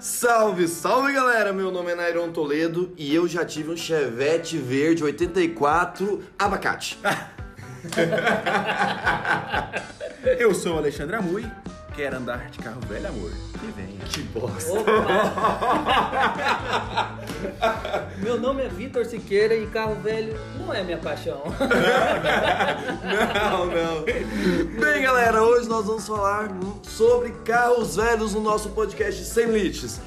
[0.00, 1.52] Salve, salve galera!
[1.52, 6.96] Meu nome é Nairon Toledo e eu já tive um Chevette verde 84 abacate.
[10.38, 11.44] Eu sou o Alexandre Amui,
[11.94, 13.32] quero andar de carro velho, amor.
[13.58, 13.98] Que venha.
[14.04, 14.78] Que bosta!
[18.18, 21.42] Meu nome é Vitor Siqueira e carro velho não é minha paixão.
[23.50, 24.04] Não, não.
[24.80, 26.50] Bem, galera, hoje nós vamos falar
[26.82, 30.00] sobre carros velhos no nosso podcast Sem Limites.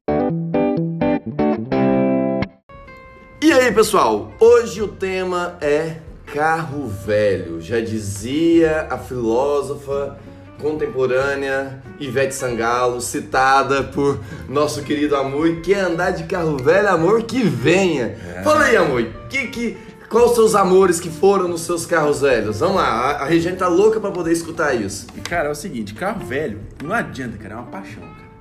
[3.42, 4.32] E aí, pessoal?
[4.40, 5.98] Hoje o tema é
[6.34, 7.60] carro velho.
[7.60, 10.18] Já dizia a filósofa
[10.62, 17.24] contemporânea Ivete Sangalo, citada por nosso querido Amor, que é andar de carro velho, amor,
[17.24, 18.16] que venha.
[18.44, 19.78] Fala aí, Amor, que, que,
[20.10, 22.60] quais os seus amores que foram nos seus carros velhos?
[22.60, 25.08] Vamos lá, a, a tá louca pra poder escutar isso.
[25.18, 28.32] E, cara, é o seguinte, carro velho não adianta, cara, é uma paixão, cara.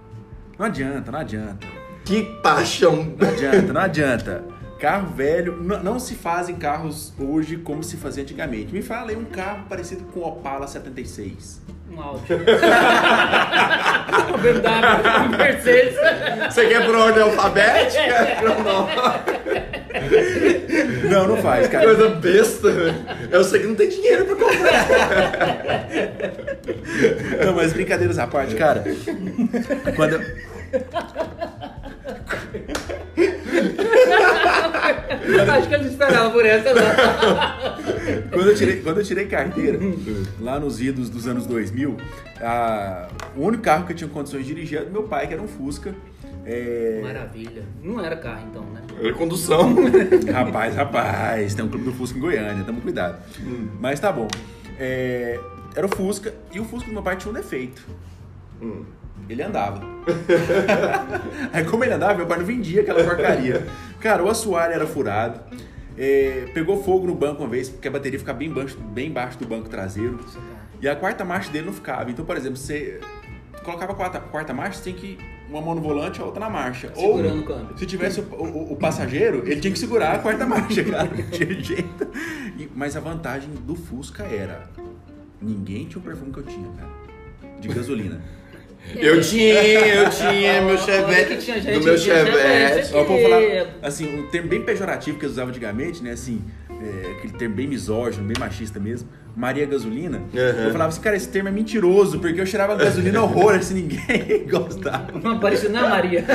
[0.58, 1.66] Não adianta, não adianta.
[2.04, 3.14] Que paixão.
[3.18, 4.44] Não adianta, não adianta.
[4.78, 8.72] Carro velho, n- não se fazem carros hoje como se fazia antigamente.
[8.72, 11.60] Me fala aí um carro parecido com o Opala 76.
[11.90, 12.38] Um áudio.
[14.40, 15.96] BMW, Mercedes.
[16.48, 18.02] Você quer por ordem alfabética?
[18.64, 18.88] Não.
[21.10, 21.84] Não, não faz, cara.
[21.84, 22.68] Coisa besta.
[23.30, 24.88] Eu sei que não tem dinheiro pra comprar.
[27.44, 28.84] Não, mas brincadeiras à parte, cara.
[29.96, 30.20] Quando eu...
[35.52, 36.82] Acho que ele esperava por essa, não.
[38.30, 39.78] Quando eu tirei, quando eu tirei carteira,
[40.40, 41.96] lá nos idos dos anos 2000,
[42.40, 45.32] a- o único carro que eu tinha condições de dirigir era do meu pai, que
[45.34, 45.94] era um Fusca.
[46.44, 47.62] É, Maravilha.
[47.82, 48.80] Não era carro então, né?
[49.02, 49.74] É condução.
[50.32, 53.18] Rapaz, rapaz, tem um clube do Fusca em Goiânia, tamo cuidado.
[53.78, 54.26] Mas tá bom.
[54.78, 55.38] É,
[55.76, 57.86] era o Fusca, e o Fusca do meu pai tinha um defeito.
[59.28, 59.80] Ele andava.
[61.52, 63.66] Aí como ele andava, meu pai não vendia aquela porcaria.
[64.00, 65.40] Cara, o assoalho era furado.
[66.02, 69.38] É, pegou fogo no banco uma vez, porque a bateria ficava bem baixo, bem embaixo
[69.38, 70.18] do banco traseiro.
[70.80, 72.10] E a quarta marcha dele não ficava.
[72.10, 72.98] Então, por exemplo, você
[73.62, 75.18] colocava a quarta, quarta marcha, você tem que
[75.50, 76.90] uma mão no volante e a outra na marcha.
[76.94, 77.76] Segurando o câmbio.
[77.78, 81.04] Se tivesse o, o- o passageiro, ele tinha que segurar a quarta marcha, cara.
[81.12, 82.08] Não tinha jeito.
[82.74, 84.70] Mas a vantagem do Fusca era:
[85.42, 86.90] ninguém tinha o perfume que eu tinha, cara.
[87.60, 88.22] De gasolina.
[88.96, 91.36] Eu tinha, eu tinha meu Chevette.
[91.36, 92.94] que tinha gente Do meu Chevette.
[92.94, 93.40] Ó, vou falar,
[93.82, 96.12] assim, um termo bem pejorativo que eles usavam antigamente, né?
[96.12, 99.08] Assim, é, aquele termo bem misógino, bem machista mesmo.
[99.36, 100.18] Maria Gasolina.
[100.18, 100.64] Uhum.
[100.64, 104.44] Eu falava assim, cara, esse termo é mentiroso, porque eu cheirava gasolina horror, assim, ninguém
[104.50, 105.18] gostava.
[105.22, 106.24] Não apareceu na Maria.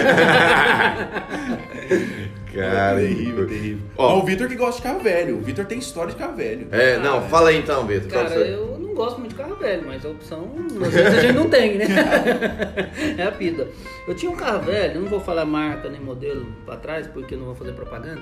[2.55, 3.79] Cara, terrível, terrível.
[3.97, 4.13] Ó.
[4.13, 5.37] Ó, o Vitor que gosta de carro velho.
[5.37, 6.67] O Vitor tem história de carro velho.
[6.71, 8.09] É, não, fala aí então, Vitor.
[8.09, 10.49] Cara, eu não gosto muito de carro velho, mas a opção
[10.85, 11.85] às vezes a gente não tem, né?
[13.17, 13.67] É a vida.
[14.07, 17.37] Eu tinha um carro velho, não vou falar marca nem modelo pra trás, porque eu
[17.39, 18.21] não vou fazer propaganda.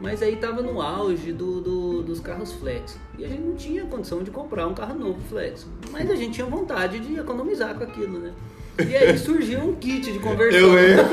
[0.00, 2.98] Mas aí tava no auge do, do- dos carros flex.
[3.18, 5.66] E a gente não tinha condição de comprar um carro novo flex.
[5.90, 8.32] Mas a gente tinha vontade de economizar com aquilo, né?
[8.88, 10.60] E aí surgiu um kit de conversão.
[10.60, 11.04] Eu lembro.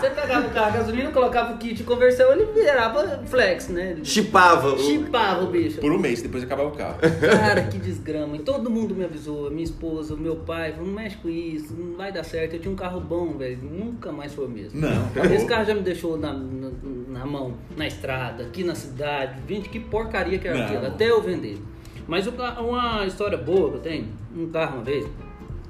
[0.00, 3.96] Você pegava o carro a gasolina, colocava o kit de conversão, ele virava flex, né?
[4.02, 4.74] Chipava.
[4.74, 5.80] o- chipava o bicho.
[5.80, 6.98] Por um mês, depois acabava o carro.
[7.00, 8.36] Cara, que desgrama.
[8.36, 11.74] E todo mundo me avisou, minha esposa, o meu pai, falou, não mexe com isso,
[11.74, 12.54] não vai dar certo.
[12.54, 14.80] Eu tinha um carro bom, velho, nunca mais foi o mesmo.
[14.80, 16.70] Não, Esse carro já me deixou na, na,
[17.08, 19.34] na mão, na estrada, aqui na cidade.
[19.48, 21.58] Gente, que porcaria que era aquilo, até eu vender.
[22.06, 25.06] Mas uma história boa que eu tenho, um carro uma vez,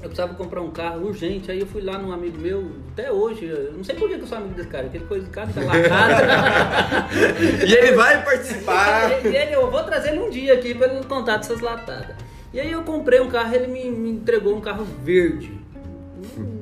[0.05, 3.47] eu precisava comprar um carro urgente, aí eu fui lá num amigo meu, até hoje,
[3.47, 5.63] eu não sei por que eu sou amigo desse cara, aquele coisa de cara tá
[5.63, 6.25] lacrado.
[7.67, 9.25] E ele vai participar.
[9.25, 12.17] E ele, eu vou trazer ele um dia aqui pra ele contar dessas latadas.
[12.53, 15.59] E aí eu comprei um carro, ele me, me entregou um carro verde.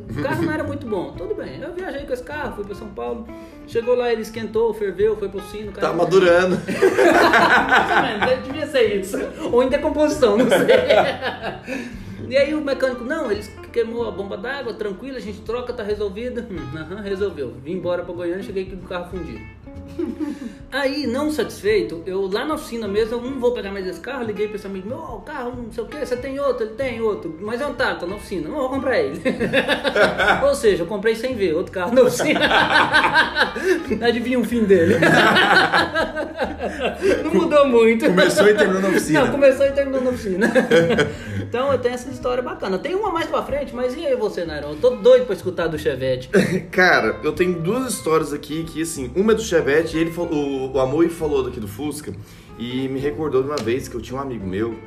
[0.09, 1.61] O carro não era muito bom, tudo bem.
[1.61, 3.27] Eu viajei com esse carro, fui pra São Paulo.
[3.67, 5.71] Chegou lá, ele esquentou, ferveu, foi pro sino.
[5.71, 6.61] o Tá madurando.
[8.45, 9.17] devia ser isso.
[9.51, 11.93] Ou em decomposição, não sei.
[12.29, 13.43] E aí o mecânico, não, ele
[13.73, 16.45] queimou a bomba d'água, tranquilo, a gente troca, tá resolvido.
[17.03, 17.55] Resolveu.
[17.63, 19.41] Vim embora pra Goiânia, cheguei aqui com o carro fundido.
[20.71, 24.25] Aí, não satisfeito, eu lá na oficina mesmo, eu não vou pegar mais esse carro,
[24.25, 26.65] liguei pra esse amigo meu, ó, o carro, não sei o que, você tem outro?
[26.65, 29.21] Ele tem outro, mas é um tá na oficina, não vou comprar ele.
[30.43, 32.41] Ou seja, eu comprei sem ver, outro carro na oficina.
[34.01, 34.97] Adivinha o fim dele.
[37.25, 38.07] não mudou muito.
[38.07, 39.21] Começou e terminou na oficina.
[39.21, 40.53] Não, começou e terminou na oficina.
[41.41, 42.79] então eu tenho essa história bacana.
[42.79, 44.71] Tem uma mais pra frente, mas e aí você, Nairon?
[44.71, 46.31] Eu tô doido pra escutar do Chevette.
[46.71, 50.73] Cara, eu tenho duas histórias aqui que, assim, uma é do Chevette, e ele falou,
[50.73, 52.15] o, Amor falou daqui do Fusca,
[52.59, 54.79] e me recordou de uma vez que eu tinha um amigo meu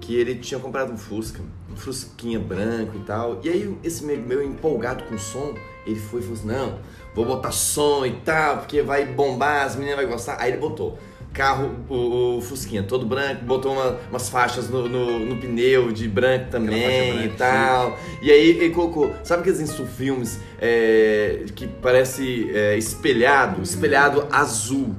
[0.00, 1.40] que ele tinha comprado um Fusca,
[1.72, 3.40] um Fusquinha branco e tal.
[3.42, 5.54] E aí esse amigo meu empolgado com som,
[5.86, 6.78] ele foi e falou assim, não,
[7.14, 10.36] vou botar som e tal, porque vai bombar, as meninas vão gostar.
[10.38, 10.98] Aí ele botou
[11.34, 16.08] carro, o, o Fusquinha todo branco, botou uma- umas faixas no, no- no pneu de
[16.08, 17.98] branco também branca, e tal.
[18.22, 24.94] E aí ele colocou, sabe aqueles insufilmes é, que parece é, espelhado, espelhado azul.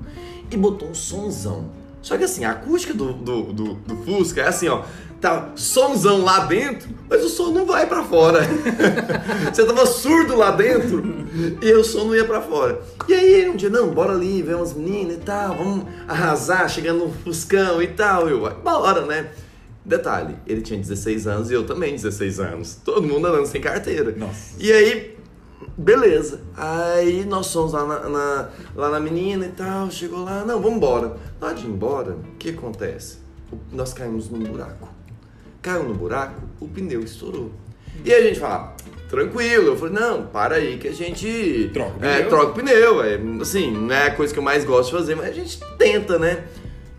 [0.52, 1.72] E botou um sonzão.
[2.02, 4.84] Só que assim, a acústica do, do, do, do Fusca é assim, ó.
[5.26, 8.42] Tá somzão lá dentro, mas o som não vai pra fora.
[9.52, 11.04] Você tava surdo lá dentro
[11.64, 12.80] e o som não ia pra fora.
[13.08, 17.06] E aí um dia, não, bora ali, ver umas meninas e tal, vamos arrasar, chegando
[17.08, 18.30] no Fuscão e tal.
[18.30, 19.32] Eu, bora, né?
[19.84, 22.78] Detalhe, ele tinha 16 anos e eu também 16 anos.
[22.86, 24.14] Todo mundo andando sem carteira.
[24.16, 24.56] Nossa.
[24.60, 25.18] E aí,
[25.76, 26.42] beleza.
[26.56, 30.78] Aí nós fomos lá na, na- lá na menina e tal, chegou lá, não, vamos
[30.78, 31.18] embora.
[31.42, 33.18] Na hora de ir embora, o que acontece?
[33.72, 34.94] Nós caímos num buraco.
[35.66, 37.52] Caiu no buraco, o pneu estourou.
[38.04, 38.76] E a gente fala,
[39.10, 39.70] tranquilo.
[39.70, 42.30] Eu falei, não, para aí que a gente Troca o é, pneu.
[42.30, 43.04] troca o pneu.
[43.04, 45.60] É, assim, não é a coisa que eu mais gosto de fazer, mas a gente
[45.80, 46.44] tenta, né?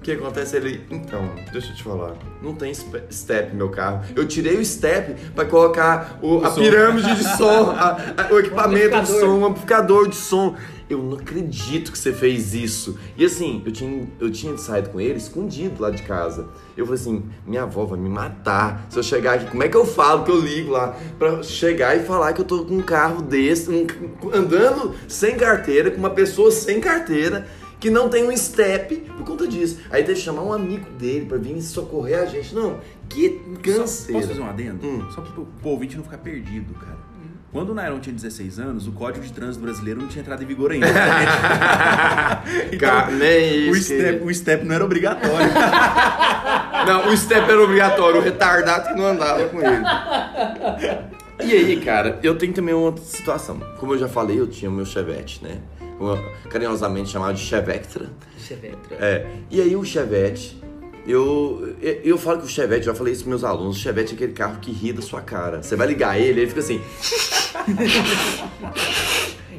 [0.06, 0.86] O que acontece ele?
[0.88, 2.14] Então, deixa eu te falar.
[2.40, 4.04] Não tem step no meu carro.
[4.14, 6.60] Eu tirei o step pra colocar o- a som.
[6.60, 9.20] pirâmide de som, a- a- o equipamento de amplificador.
[9.20, 10.54] som, um amplificador de som.
[10.88, 12.96] Eu não acredito que você fez isso.
[13.16, 16.46] E assim, eu tinha, eu tinha saído com ele escondido lá de casa.
[16.76, 18.86] Eu falei assim: minha avó vai me matar.
[18.88, 20.94] Se eu chegar aqui, como é que eu falo que eu ligo lá?
[21.18, 23.84] Pra chegar e falar que eu tô com um carro desse, um-
[24.32, 27.44] andando sem carteira, com uma pessoa sem carteira.
[27.78, 29.78] Que não tem um step por conta disso.
[29.90, 32.54] Aí teve que chamar um amigo dele pra vir socorrer a gente.
[32.54, 32.78] Não,
[33.08, 34.20] que Só- canseira.
[34.20, 34.86] Posso fazer um adendo?
[34.86, 35.06] Hum.
[35.14, 36.96] Só pro, pro ouvinte não ficar perdido, cara.
[37.52, 40.46] Quando o Nairon tinha 16 anos, o Código de Trânsito Brasileiro não tinha entrado em
[40.46, 40.86] vigor ainda.
[42.78, 45.48] Cara, nem o, step, o step não era obrigatório.
[46.86, 49.82] Não, o step era obrigatório, o retardado que não andava com ele.
[51.42, 53.58] E aí, cara, eu tenho também uma outra situação.
[53.80, 55.58] Como eu já falei, eu tinha o meu Chevette, né?
[56.50, 58.10] Carinhosamente chamado de Chevectra.
[58.38, 58.96] Chevetra.
[58.98, 60.60] É, e aí o Chevette,
[61.06, 64.12] eu, eu, eu falo que o Chevette, já falei isso pros meus alunos, o Chevette
[64.12, 65.62] é aquele carro que ri da sua cara.
[65.62, 66.80] Você vai ligar ele, ele fica assim.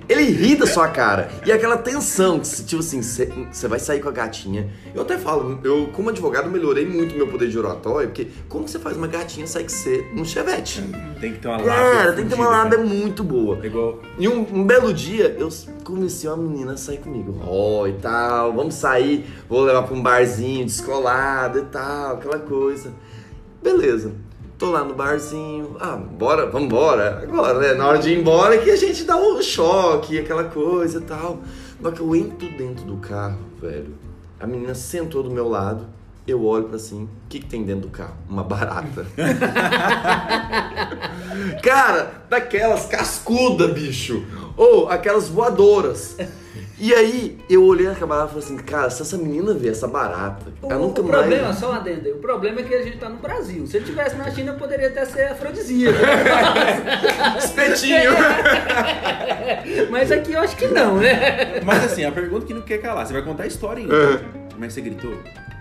[0.09, 1.29] Ele ri da sua cara.
[1.45, 4.69] E aquela tensão, que, tipo assim, você vai sair com a gatinha.
[4.95, 8.67] Eu até falo, eu como advogado melhorei muito o meu poder de oratória, porque como
[8.67, 10.81] você faz uma gatinha sair com você num Chevette?
[11.19, 11.73] tem que ter uma lábia.
[11.73, 12.89] Cara, tem que ter uma lábia cara.
[12.89, 13.59] muito boa.
[13.61, 13.99] É igual.
[14.17, 15.49] E um, um belo dia, eu
[15.83, 17.37] convenci uma menina a sair comigo.
[17.45, 22.93] Ó, e tal, vamos sair, vou levar pra um barzinho descolado e tal, aquela coisa.
[23.61, 24.26] Beleza.
[24.57, 25.77] Tô lá no barzinho.
[25.79, 27.19] Ah, bora, vambora.
[27.21, 27.73] Agora, né?
[27.75, 31.39] Na hora de ir embora que a gente dá um choque, aquela coisa e tal.
[31.83, 33.93] Hora que eu entro dentro do carro, velho,
[34.39, 35.85] a menina sentou do meu lado.
[36.27, 38.15] Eu olho pra assim, o que, que tem dentro do carro?
[38.29, 39.05] Uma barata.
[41.63, 44.25] Cara, daquelas cascuda, bicho.
[44.57, 46.17] Ou aquelas voadoras.
[46.79, 49.87] E aí, eu olhei aquela barata e falei assim, cara, se essa menina ver essa
[49.87, 51.57] barata, O, ela nunca o problema, mais.
[51.57, 53.65] só um adendo aí, o problema é que a gente tá no Brasil.
[53.65, 55.97] Se ele tivesse na China, poderia até ser afrodisíaco.
[57.39, 58.11] Espetinho!
[59.89, 61.61] Mas aqui eu acho que não, né?
[61.63, 63.95] Mas assim, a pergunta que não quer calar, você vai contar a história ainda.
[63.95, 64.19] É.
[64.51, 65.17] Como é que você gritou?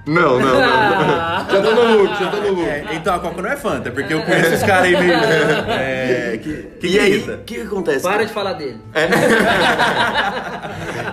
[0.06, 0.62] Não, não, não.
[0.62, 1.46] Ah.
[1.50, 2.68] Já tô no look, já tô no look.
[2.68, 5.12] É, então a Coca não é Fanta, porque eu conheço os caras aí meio.
[5.12, 8.02] É, que, que e aí, o que, que acontece?
[8.02, 8.80] Para de falar dele.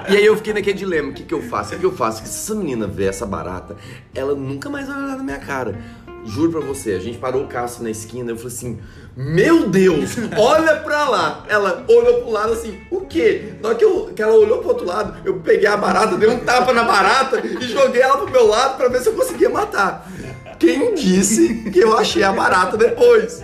[0.09, 1.75] E aí eu fiquei naquele dilema, o que, que eu faço?
[1.75, 2.21] O que eu faço?
[2.21, 3.75] Que se essa menina ver essa barata,
[4.13, 5.75] ela nunca mais vai olhar na minha cara.
[6.25, 8.79] Juro pra você, a gente parou o carro na esquina, eu falei assim,
[9.15, 11.45] meu Deus, olha pra lá.
[11.47, 13.53] Ela olhou pro lado assim, o quê?
[13.61, 16.29] Na hora que, eu, que ela olhou pro outro lado, eu peguei a barata, dei
[16.29, 19.49] um tapa na barata e joguei ela pro meu lado pra ver se eu conseguia
[19.49, 20.09] matar.
[20.57, 23.43] Quem disse que eu achei a barata depois?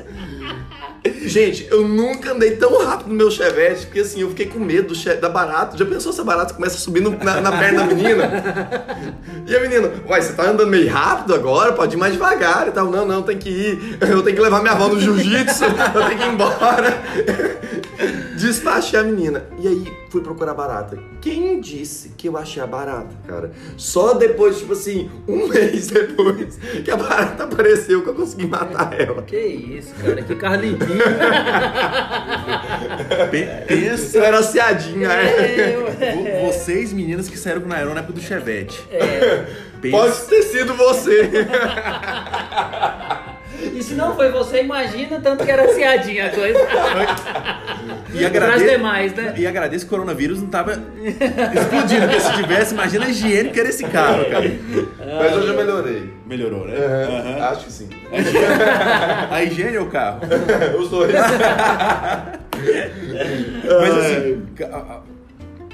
[1.26, 4.94] Gente, eu nunca andei tão rápido no meu chevette, porque assim, eu fiquei com medo
[5.22, 5.78] da barata.
[5.78, 8.86] Já pensou se a barata começa a subir no- na, na perna da menina?
[9.48, 11.72] E a menina, uai, você tá andando meio rápido agora?
[11.74, 12.90] Pode ir mais devagar e tal.
[12.92, 13.98] Não, não, tem que ir.
[14.02, 17.02] Eu tenho que levar minha avó no jiu-jitsu, eu tenho que ir embora.
[18.38, 19.44] Despachei a menina.
[19.60, 20.98] E aí, fui procurar barata.
[21.22, 23.52] Quem disse que eu achei a barata, cara?
[23.78, 29.00] Só depois, tipo assim, um mês depois, que a barata apareceu que eu consegui matar
[29.00, 29.22] ela.
[29.22, 30.36] Que isso, cara, que.
[33.30, 34.18] Pe- Pensa.
[34.18, 35.76] Eu era aciadinha, é.
[35.76, 38.84] É, vo- Vocês, meninas que saíram com o Nairon na época do Chevette.
[38.92, 39.46] é.
[39.82, 39.98] Pensa.
[39.98, 41.30] Pode ter sido você.
[43.80, 46.60] E se não foi você, imagina tanto que era ciadinha a coisa.
[48.12, 49.36] E agradeço, demais, né?
[49.38, 53.60] e agradeço que o coronavírus não tava explodindo, porque se tivesse, imagina a higiene que
[53.60, 54.52] era esse carro, cara.
[55.22, 56.14] Mas hoje eu melhorei.
[56.26, 56.76] Melhorou, né?
[56.76, 57.52] Aham, Aham.
[57.52, 57.88] Acho que sim.
[59.32, 60.22] A higiene ou o carro?
[60.80, 61.14] Os dois.
[63.64, 64.46] Mas assim,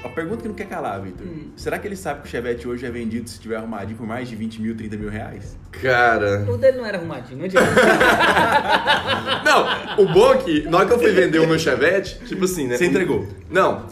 [0.04, 1.26] a, pergunta que não quer calar, Victor.
[1.56, 4.28] Será que ele sabe que o Chevette hoje é vendido se tiver arrumadinho por mais
[4.28, 5.56] de 20 mil, 30 mil reais?
[5.70, 6.44] Cara.
[6.48, 7.66] O dele não era arrumadinho, não adianta.
[9.44, 12.44] Não, o bom é que na hora que eu fui vender o meu Chevette, tipo
[12.44, 12.76] assim, né?
[12.76, 13.26] Você entregou?
[13.48, 13.86] Não.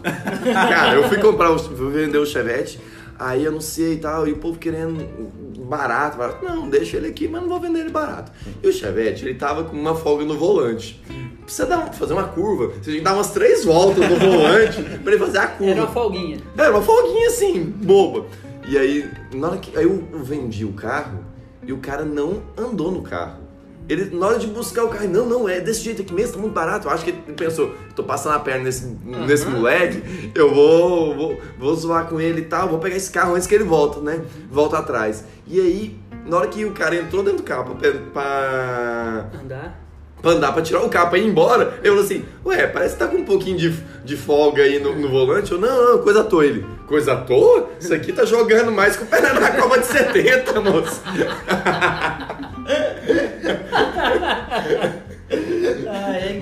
[0.52, 2.80] Cara, eu fui comprar, o, fui vender o Chevette,
[3.18, 5.06] aí anunciei e tal, e o povo querendo
[5.64, 6.44] barato, barato.
[6.44, 8.32] Não, deixa ele aqui, mas não vou vender ele barato.
[8.62, 11.00] E o Chevette, ele tava com uma folga no volante.
[11.44, 15.12] Precisa dar, fazer uma curva, você tem que dar umas três voltas no volante pra
[15.12, 15.72] ele fazer a curva.
[15.72, 16.38] Era uma folguinha.
[16.56, 18.26] Era uma folguinha assim, boba.
[18.66, 21.18] E aí, na hora que aí eu vendi o carro
[21.66, 23.44] e o cara não andou no carro.
[23.86, 26.38] Ele, na hora de buscar o carro, não, não, é desse jeito aqui mesmo, tá
[26.38, 26.88] muito barato.
[26.88, 31.40] Eu acho que ele pensou, tô passando a perna nesse, nesse moleque, eu vou, vou,
[31.58, 34.24] vou zoar com ele e tal, vou pegar esse carro antes que ele volta, né?
[34.50, 35.24] Volta atrás.
[35.46, 39.83] E aí, na hora que o cara entrou dentro do carro pra, pra, Andar.
[40.24, 43.00] Pra andar, pra tirar o carro, pra ir embora, eu falei assim, ué, parece que
[43.00, 45.52] tá com um pouquinho de, de folga aí no, no volante.
[45.52, 46.46] Eu, não, não, coisa à toa.
[46.46, 47.68] Ele, coisa à toa?
[47.78, 51.02] Isso aqui tá jogando mais que o Pé na Copa de 70, moço.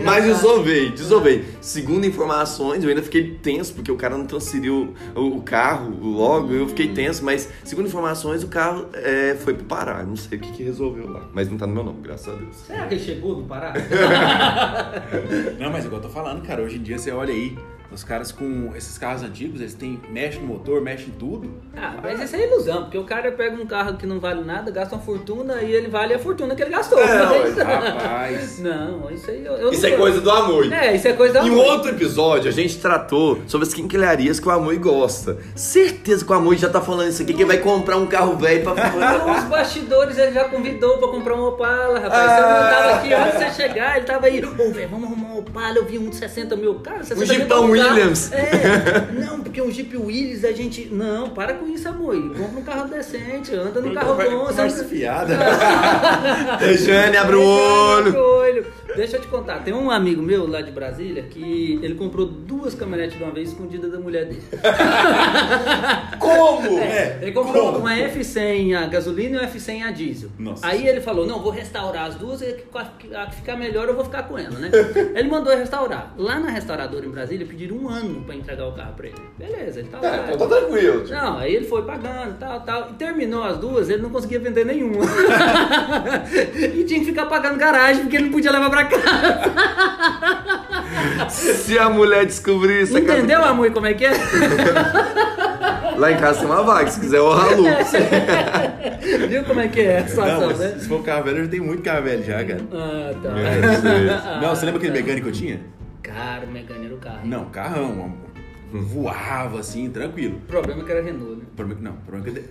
[0.02, 0.04] É.
[0.04, 1.44] Mas desovei, desovei.
[1.60, 6.52] Segundo informações, eu ainda fiquei tenso, porque o cara não transferiu o, o carro logo,
[6.52, 10.02] eu fiquei tenso, mas segundo informações, o carro é, foi pro Pará.
[10.02, 11.28] Não sei o que, que resolveu lá.
[11.32, 12.56] Mas não tá no meu nome, graças a Deus.
[12.66, 13.72] Será que ele chegou no Pará?
[15.58, 17.56] Não, mas igual eu tô falando, cara, hoje em dia você olha aí,
[17.92, 21.50] os caras com esses carros antigos, eles têm, mexe no motor, mexe em tudo.
[21.76, 24.70] Ah, mas isso é ilusão, porque o cara pega um carro que não vale nada,
[24.70, 26.98] gasta uma fortuna e ele vale a fortuna que ele gastou.
[26.98, 28.58] É, Não, isso- Rapaz.
[28.60, 30.72] Não, isso aí eu, eu Isso não é coisa do amor.
[30.72, 34.38] É, isso é coisa da Em um outro episódio, a gente tratou sobre as quinquilharias
[34.40, 35.38] que o Amui gosta.
[35.54, 38.62] Certeza que o Amui já tá falando isso aqui, que vai comprar um carro velho
[38.62, 38.72] pra...
[39.34, 42.30] Nos bastidores ele já convidou pra comprar um Opala, rapaz.
[42.30, 42.36] Ah.
[42.36, 44.44] Você não tava aqui antes de você chegar, ele tava aí.
[44.44, 45.76] Ô, velho, vamos arrumar um Opala.
[45.76, 46.74] Eu vi um de 60 mil.
[46.76, 48.32] Cara, 60 Um mil Williams.
[48.32, 49.08] É.
[49.12, 50.88] Não, porque um Jeep Williams a gente.
[50.90, 52.14] Não, para com isso, amor.
[52.36, 54.46] Compra um carro decente, anda no carro bom.
[54.46, 55.36] Conversa não- fiada.
[56.78, 58.08] Jane, abre o olho.
[58.08, 58.66] Abre o olho.
[58.96, 62.74] Deixa eu te contar, tem um amigo meu lá de Brasília que ele comprou duas
[62.74, 64.42] caminhonetes de uma vez escondida da mulher dele.
[66.18, 66.78] Como?
[66.78, 67.78] É, ele comprou como?
[67.78, 70.30] uma F100 a gasolina e uma F100 a diesel.
[70.38, 70.66] Nossa.
[70.66, 72.46] Aí ele falou: Não, vou restaurar as duas e
[73.14, 74.70] a que ficar melhor eu vou ficar com ela, né?
[75.14, 76.14] ele mandou restaurar.
[76.16, 79.16] Lá na restauradora em Brasília pediram um ano pra entregar o carro pra ele.
[79.38, 80.32] Beleza, ele tava É, lá.
[80.32, 81.00] então tá tranquilo.
[81.02, 81.12] tipo.
[81.14, 82.90] Não, aí ele foi pagando, tal, tal.
[82.90, 85.04] E terminou as duas, ele não conseguia vender nenhuma.
[86.74, 89.52] e tinha que ficar pagando garagem porque ele não podia levar pra casa.
[91.30, 92.96] Se a mulher descobrir isso...
[92.96, 94.12] a casa- Entendeu, amor, como é que é?
[95.96, 97.62] Lá em casa tem uma vaga, se quiser eu alugo.
[99.28, 100.74] Viu como é que é a Não, situação, mas né?
[100.78, 102.60] se for carro velho, eu já tenho muito carro velho já, cara.
[102.72, 103.28] Ah, tá.
[103.38, 104.40] É, isso aí.
[104.42, 105.60] Não, você lembra aquele mecânico que eu tinha?
[106.02, 107.20] Cara, o mecânico era o carro.
[107.24, 108.12] Não, carrão, amor.
[108.72, 110.36] Voava assim, tranquilo.
[110.36, 111.42] O problema é que era Renault, né?
[111.54, 112.44] Problema é que não, o problema é que eu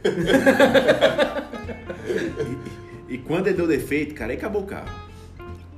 [3.09, 4.85] e, e quando ele deu defeito, cara, aí acabou o carro.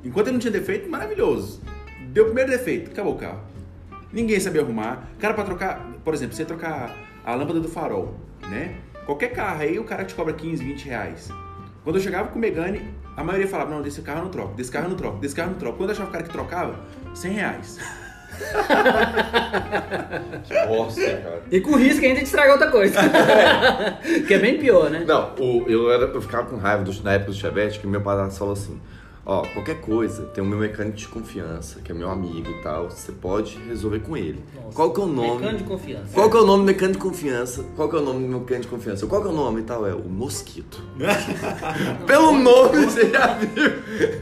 [0.03, 1.61] Enquanto ele não tinha defeito, maravilhoso.
[2.09, 3.39] Deu o primeiro defeito, acabou o carro.
[4.11, 5.07] Ninguém sabia arrumar.
[5.19, 6.95] Cara, pra trocar, por exemplo, você trocar
[7.25, 8.13] a lâmpada do farol,
[8.49, 8.75] né?
[9.05, 11.29] Qualquer carro aí, o cara te cobra 15, 20 reais.
[11.83, 12.81] Quando eu chegava com o Megane,
[13.17, 15.35] a maioria falava, não, desse carro eu não troco, desse carro eu não troco, desse
[15.35, 15.77] carro eu não troco.
[15.77, 16.75] Quando eu achava o cara que trocava,
[17.15, 17.79] 100 reais.
[20.67, 21.41] Nossa, cara.
[21.51, 22.99] E com risco ainda de estragar outra coisa.
[24.27, 25.03] que é bem pior, né?
[25.05, 28.01] Não, o- eu, era, eu ficava com raiva do, na época do Chevette, que meu
[28.01, 28.79] padrasto falou assim,
[29.25, 32.89] ó, qualquer coisa, tem o meu mecânico de confiança, que é meu amigo e tal,
[32.89, 34.43] você pode resolver com ele.
[34.55, 35.35] Nossa, Qual que é o nome?
[35.39, 36.09] Mecânico de confiança.
[36.13, 37.65] Qual que é o nome do mecânico de confiança?
[37.75, 39.07] Qual que é o nome do meu mecânico de confiança?
[39.07, 39.87] Qual que é o nome e tal?
[39.87, 40.81] É o Mosquito.
[42.05, 43.71] Pelo nome, você já viu.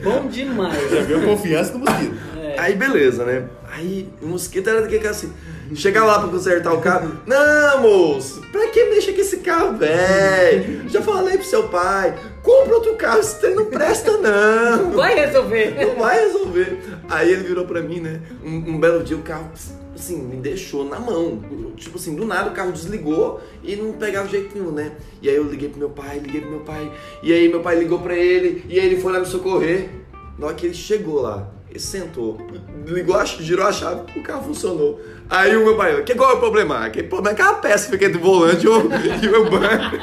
[0.03, 0.91] Bom demais.
[0.91, 2.15] Já viu confiança no mosquito.
[2.38, 2.60] É.
[2.60, 3.48] Aí beleza, né?
[3.72, 5.31] Aí o mosquito era daquele que assim.
[5.74, 7.13] Chega lá pra consertar o carro.
[7.25, 10.89] Não, moço, pra que mexa com esse carro, velho?
[10.89, 14.91] Já falei pro seu pai, compra outro carro, esse trem não presta, não.
[14.91, 15.75] Vai resolver.
[15.86, 16.79] Não vai resolver.
[17.10, 18.21] Aí ele virou pra mim, né?
[18.43, 19.51] Um, um belo dia o carro,
[19.95, 21.41] assim, me deixou na mão.
[21.75, 24.91] Tipo assim, do nada o carro desligou e não pegava jeito nenhum, né?
[25.21, 26.91] E aí eu liguei pro meu pai, liguei pro meu pai.
[27.24, 29.89] E aí meu pai ligou pra ele e aí ele foi lá me socorrer.
[30.38, 32.37] Na hora que ele chegou lá, sentou,
[32.85, 35.01] ligou, a, girou a chave, o carro funcionou.
[35.29, 36.89] Aí o meu pai, que, qual é o problema?
[36.89, 38.89] Que problema é aquela peça fica entre o volante e o,
[39.23, 39.97] e o banco.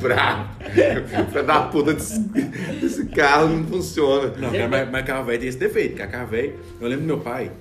[0.00, 0.48] Bravo.
[1.30, 4.32] Filho da puta desse, desse carro não funciona.
[4.36, 6.10] Não, cara, mas, mas carro velho tem esse defeito, cara.
[6.10, 7.52] Carro velho, eu lembro do meu pai,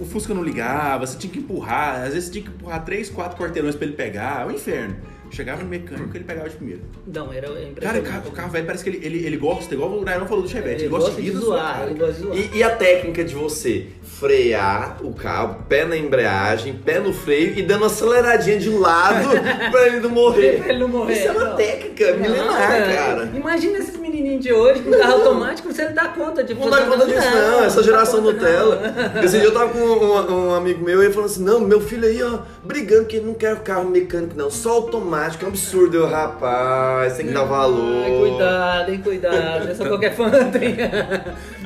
[0.00, 3.10] o Fusca não ligava, você tinha que empurrar, às vezes você tinha que empurrar três,
[3.10, 4.96] quatro quarteirões pra ele pegar, é um inferno.
[5.30, 6.82] Chegava no mecânico, ele pegava de primeiro.
[7.06, 7.48] Não, era
[7.80, 10.26] Cara, o carro, o carro velho parece que ele, ele, ele gosta, igual o Nairão
[10.26, 12.36] falou do Chevette, ele, Ele gosta, gosta de de zoar, ele gosta de zoar.
[12.36, 17.58] E, e a técnica de você frear o carro, pé na embreagem, pé no freio
[17.58, 19.28] e dando uma aceleradinha de lado
[19.70, 20.58] pra ele não morrer.
[20.58, 21.56] Pra ele não morrer, Isso é uma não.
[21.56, 23.30] técnica milenar, Não, cara.
[23.34, 23.96] Imagina esses
[24.38, 27.64] de hoje com carro automático, você não dá conta de Não dá conta disso, não.
[27.64, 28.94] Essa dá geração conta, Nutella.
[29.22, 31.80] Esse dia eu tava com um, um amigo meu e ele falou assim: Não, meu
[31.80, 35.44] filho aí, ó, brigando que ele não quer carro mecânico, não, só automático.
[35.44, 35.96] É um absurdo.
[35.96, 38.04] Eu, rapaz, tem que dar valor.
[38.04, 39.68] Ai, cuidado, hein, cuidado.
[39.68, 40.76] É só qualquer fã tem.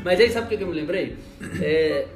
[0.05, 1.17] Mas aí, sabe o que eu me lembrei?
[1.61, 2.07] É,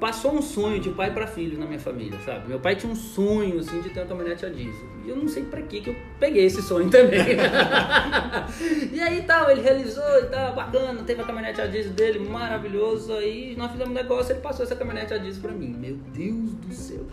[0.00, 2.48] passou um sonho de pai pra filho na minha família, sabe?
[2.48, 4.88] Meu pai tinha um sonho, assim, de ter uma caminhonete a diesel.
[5.04, 7.36] E eu não sei pra que que eu peguei esse sonho também.
[8.92, 11.02] e aí, tal, ele realizou e tal, bacana.
[11.02, 13.12] Teve a caminhonete a diesel dele, maravilhoso.
[13.12, 15.68] Aí nós fizemos um negócio, ele passou essa caminhonete a diesel pra mim.
[15.68, 17.06] Meu Deus do céu.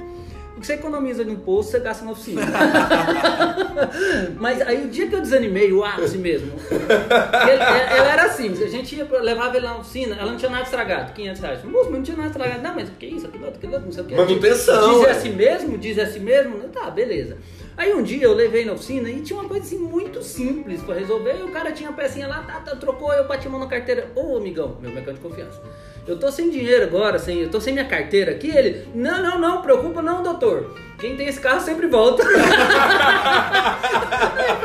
[0.58, 2.42] O que você economiza no posto, você gasta na oficina.
[4.40, 7.64] Mas aí o dia que eu desanimei, o ápice mesmo, ele-
[7.96, 11.14] ela era assim, a gente ia, levava ele na oficina, ela não tinha nada estragado,
[11.14, 11.64] 500 reais.
[11.64, 12.64] Moço, mas não tinha nada estragado.
[12.64, 14.16] Não, mas o que é isso, aquilo aquilo não sei o que.
[14.16, 15.12] Manutenção, Diz é ué.
[15.12, 17.38] assim mesmo, diz assim mesmo, tá, beleza.
[17.78, 20.96] Aí um dia eu levei na oficina e tinha uma coisa assim muito simples pra
[20.96, 21.38] resolver.
[21.40, 23.68] E o cara tinha a pecinha lá, tá, tá, trocou, eu bati a mão na
[23.68, 24.12] carteira.
[24.16, 25.62] Ô amigão, meu mecânico de confiança.
[26.08, 28.50] Eu tô sem dinheiro agora, sem, eu tô sem minha carteira aqui.
[28.50, 30.76] Ele, não, não, não, preocupa não, doutor.
[30.98, 32.24] Quem tem esse carro sempre volta.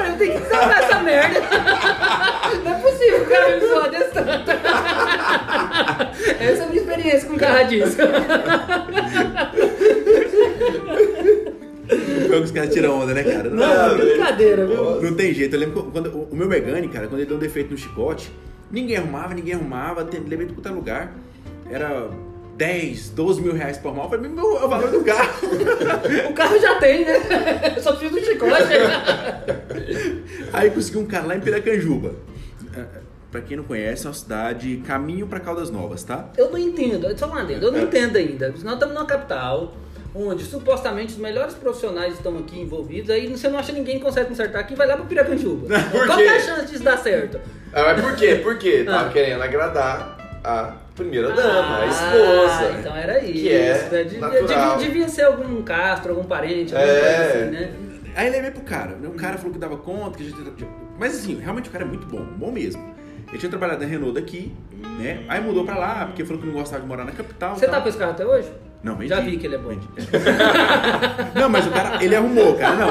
[0.09, 1.39] eu tem que salvar essa merda.
[2.65, 4.51] Não é possível o cara me zoar desse tanto.
[6.41, 7.65] Essa é a minha experiência com carro a
[12.29, 13.51] Foi que os caras tiram onda, né, cara?
[13.51, 15.03] Não, é brincadeira, viu?
[15.03, 15.55] Não tem jeito.
[15.55, 18.33] Eu lembro quando o- meu Megane, cara, quando ele deu um defeito no chicote,
[18.71, 21.15] ninguém arrumava, ninguém arrumava, levei tudo quanto é lugar.
[21.71, 22.09] Era
[22.57, 24.09] 10, 12 mil reais por mal.
[24.11, 25.31] Falei, meu, é o valor do carro.
[26.29, 27.75] O carro já tem, né?
[27.77, 28.53] Eu só preciso do chicote.
[30.53, 32.15] Aí consegui um cara lá em Piracanjuba.
[33.31, 36.29] Pra quem não conhece, é uma cidade caminho pra Caldas Novas, tá?
[36.37, 38.49] Eu não entendo, só um adendo, eu não entendo ainda.
[38.63, 39.75] Nós estamos numa capital,
[40.15, 44.29] onde supostamente os melhores profissionais estão aqui envolvidos, aí você não acha ninguém que consegue
[44.29, 45.67] consertar aqui, vai lá pro Piracanjuba.
[45.91, 47.41] Por Qual que é a chance disso dar certo?
[47.73, 48.35] Ah, mas por quê?
[48.37, 48.83] Por quê?
[48.87, 49.13] Tava Ah.
[49.13, 52.69] querendo agradar a primeira dama, a esposa.
[52.75, 53.33] Ah, então era isso.
[53.33, 54.05] Que é né?
[54.05, 54.77] Devia, natural.
[54.79, 57.01] devia- ser algum castro, algum parente, alguma É.
[57.01, 57.73] coisa assim, né?
[58.15, 58.97] Aí levei pro cara.
[58.97, 59.09] né?
[59.09, 60.67] O cara falou que dava conta, que a gente.
[60.99, 62.93] Mas assim, realmente o cara é muito bom, bom mesmo.
[63.31, 64.53] Ele tinha trabalhado na Renault daqui,
[64.99, 65.25] né?
[65.29, 67.57] Aí mudou pra lá, porque falou que não gostava de morar na capital.
[67.57, 67.77] Você tal.
[67.77, 68.53] tá com esse carro até hoje?
[68.83, 69.09] Não, vendi.
[69.11, 69.69] Já vi que ele é bom.
[69.69, 69.87] Vendi.
[71.35, 72.75] não, mas o cara, ele arrumou, cara.
[72.77, 72.89] Não,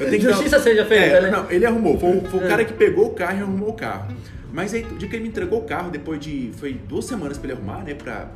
[0.00, 1.30] eu tenho que dar- Justiça seja feita, É, né?
[1.30, 1.98] Não, ele arrumou.
[2.00, 2.48] Foi, o- foi o É.
[2.48, 4.06] cara que pegou o carro e arrumou o carro.
[4.52, 6.52] Mas aí, o dia que ele me entregou o carro, depois de.
[6.58, 7.92] Foi duas semanas pra ele arrumar, né?
[7.94, 8.28] Pra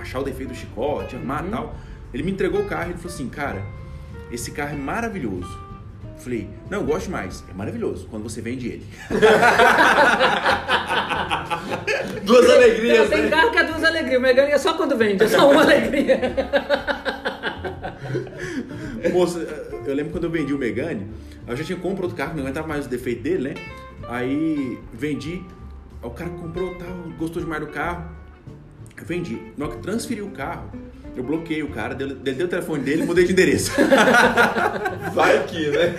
[0.00, 1.50] achar o defeito do chicote, arrumar e Uhum.
[1.50, 1.74] tal.
[2.14, 3.62] Ele me entregou o carro e ele falou assim: Cara,
[4.32, 5.68] esse carro é maravilhoso.
[6.16, 7.42] Eu Falei, não, eu gosto mais.
[7.50, 8.86] É maravilhoso quando você vende ele.
[12.24, 13.30] Duas Tem- alegrias, Tem né?
[13.30, 16.20] carro que é duas alegrias, o Megane é só quando vende, é só uma alegria.
[19.12, 19.38] Moça,
[19.86, 21.06] eu lembro quando eu vendi o Megane,
[21.46, 23.54] eu já tinha comprado outro carro, não aguentava mais os defeitos dele, né?
[24.08, 25.42] Aí vendi,
[26.02, 26.88] o cara comprou tal,
[27.18, 28.10] gostou demais do carro.
[29.02, 29.40] Vendi.
[29.56, 30.70] Na hora que transferi o carro,
[31.20, 33.72] eu bloqueei o cara, dei, dei, dei o telefone dele e mudei de endereço.
[35.12, 35.94] Vai que, né?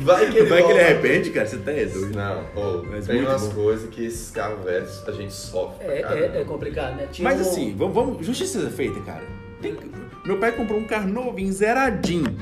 [0.00, 2.14] Vai que ele Vai que ele arrepende, cara, você tá é doido.
[2.16, 3.54] Não, pô, Mas tem umas bom.
[3.54, 5.86] coisas que esses carros velhos a gente sofre.
[5.86, 7.08] É, é, é complicado, né?
[7.10, 9.22] Tinha Mas um- assim, vamos, vamos justiça feita, cara.
[9.62, 9.76] Tem
[10.24, 12.36] meu pai comprou um carro novinho, zeradinho.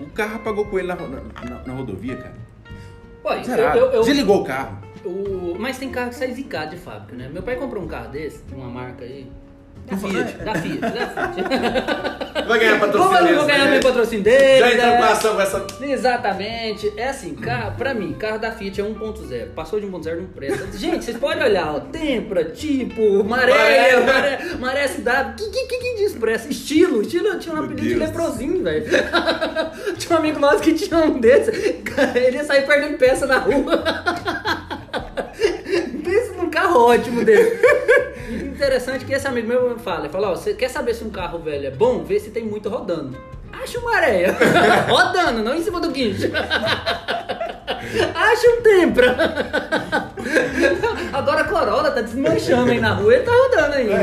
[0.00, 2.34] O carro apagou com ele na, na- na- na rodovia, cara.
[3.44, 3.78] Zerado.
[3.78, 4.78] eu, eu, eu, Desligou o carro.
[5.04, 7.28] o- mas tem carro que sai zicado de fábrica, né?
[7.30, 9.26] Meu pai comprou um carro desse, de uma marca aí.
[9.90, 10.90] Da Fiat, da Fiat, da
[11.32, 12.46] Fiat.
[12.46, 13.36] Vai ganhar patrocínio.
[13.36, 13.70] vou ganhar né?
[13.72, 14.58] meu patrocínio dele.
[14.58, 14.96] Já entrou né?
[14.96, 15.66] com ação com essa.
[15.80, 16.92] Exatamente.
[16.96, 19.48] É assim, carro, pra mim, carro da Fiat é 1.0.
[19.54, 20.78] Passou de 1.0 não presta.
[20.78, 21.80] Gente, vocês podem olhar, ó.
[21.80, 24.00] Tempra, tipo, maré, Maré.
[24.00, 25.02] maré, maré SW.
[25.36, 26.48] Que, que, que, que diz presta?
[26.48, 27.02] Estilo.
[27.02, 28.84] Estilo tinha um apelido de leprosinho, velho.
[29.98, 31.50] tinha um amigo nosso que tinha um desse.
[31.84, 33.82] Cara, Ele ia sair perdendo peça na rua.
[36.04, 37.58] Pensa num carro ótimo dele.
[38.58, 41.38] Interessante que esse amigo meu fala, ele fala, ó, você quer saber se um carro
[41.38, 42.02] velho é bom?
[42.02, 43.16] Vê se tem muito rodando.
[43.52, 44.36] Acha uma areia.
[44.90, 46.28] rodando, não em cima do guincho.
[48.16, 49.14] Acha um tempra.
[51.12, 53.94] Agora a Corolla tá desmanchando aí na rua, ele tá rodando ainda.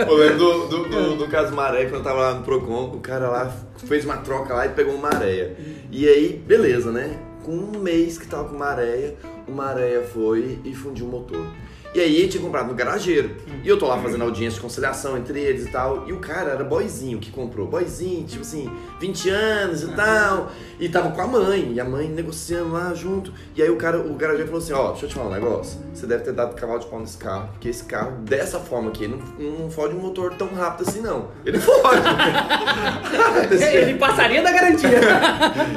[0.00, 2.98] Eu lembro do, do, do, do caso Maré, quando eu tava lá no Procon, o
[2.98, 5.56] cara lá fez uma troca lá e pegou uma areia.
[5.92, 7.16] E aí, beleza, né?
[7.44, 9.14] Com um mês que tava com uma areia,
[9.46, 11.46] uma areia foi e fundiu o motor.
[11.94, 13.36] E aí ele tinha comprado no garageiro.
[13.62, 16.08] E eu tô lá fazendo audiência de conciliação entre eles e tal.
[16.08, 17.68] E o cara era boizinho que comprou.
[17.68, 18.68] Boizinho, tipo assim,
[19.00, 20.50] 20 anos e tal.
[20.80, 21.72] E tava com a mãe.
[21.72, 23.32] E a mãe negociando lá junto.
[23.54, 25.78] E aí o cara, o garageiro falou assim, ó, deixa eu te falar um negócio.
[25.94, 27.48] Você deve ter dado cavalo de pau nesse carro.
[27.52, 31.28] Porque esse carro, dessa forma aqui, não, não fode um motor tão rápido assim, não.
[31.46, 32.02] Ele fode.
[33.64, 34.98] Ele passaria da garantia.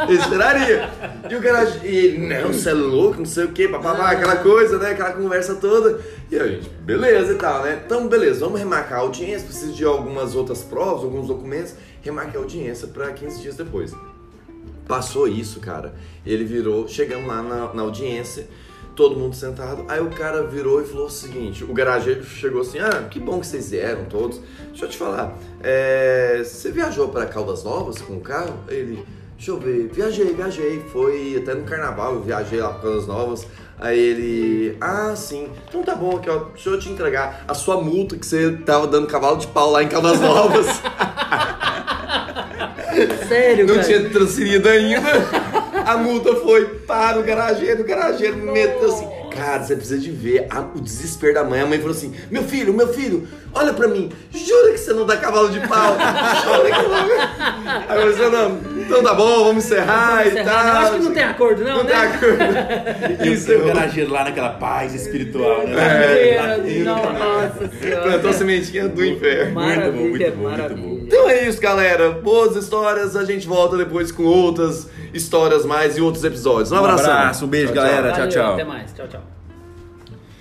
[0.10, 0.90] Eu esperaria.
[1.30, 4.38] E o garagem, e ele, não, você é louco, não sei o que, papapá, aquela
[4.38, 4.92] coisa, né?
[4.92, 6.00] Aquela conversa toda.
[6.30, 7.82] E a gente, beleza e tal, né?
[7.86, 12.44] Então, beleza, vamos remarcar a audiência, preciso de algumas outras provas, alguns documentos, remarquei a
[12.44, 13.94] audiência para 15 dias depois.
[14.88, 15.94] Passou isso, cara.
[16.26, 18.48] Ele virou, chegamos lá na, na audiência,
[18.96, 19.86] todo mundo sentado.
[19.88, 23.40] Aí o cara virou e falou o seguinte: o garageiro chegou assim, ah, que bom
[23.40, 24.42] que vocês vieram todos.
[24.70, 28.58] Deixa eu te falar, é, você viajou para Caldas Novas com o carro?
[28.68, 29.06] Ele,
[29.38, 30.84] deixa eu ver, viajei, viajei.
[30.92, 33.48] Foi até no carnaval, eu viajei lá para Caldas Novas.
[33.80, 37.80] Aí ele, ah, sim, então tá bom aqui, ó, deixa eu te entregar a sua
[37.80, 40.66] multa que você tava dando cavalo de pau lá em Caldas Novas.
[43.28, 43.86] Sério, Não cara.
[43.88, 45.08] tinha transferido ainda.
[45.86, 49.08] A multa foi para o garageiro, o garageiro me meteu assim.
[49.32, 51.62] Cara, você precisa de ver a- o desespero da mãe.
[51.62, 55.06] A mãe falou assim: Meu filho, meu filho, olha pra mim, jura que você não
[55.06, 55.96] dá cavalo de pau?
[56.44, 57.72] Jura que não.
[57.88, 58.50] Aí eu falei: Não,
[58.90, 60.64] então tá bom, vamos encerrar e Encerrar, tal.
[60.64, 60.70] né?
[60.72, 61.90] Eu acho que não tem acordo, não, Não né?
[61.90, 63.24] tem acordo.
[63.26, 65.76] E Isso o garageiro lá naquela paz espiritual, né?
[66.36, 66.86] É, Latindo.
[66.86, 68.02] Nossa senhora.
[68.04, 69.54] Plantou a sementinha do inferno.
[69.54, 71.00] Maravilha, Muito bom, muito bom, muito bom.
[71.06, 72.12] Então é isso, galera.
[72.12, 73.16] Boas histórias.
[73.16, 76.72] A gente volta depois com outras histórias mais e outros episódios.
[76.72, 77.04] Um Um abraço.
[77.04, 77.84] abraço, um beijo, Tchau, tchau.
[77.84, 78.08] galera.
[78.10, 78.54] Tchau, Valeu, tchau.
[78.54, 78.94] Até mais.
[78.94, 79.37] Tchau, tchau.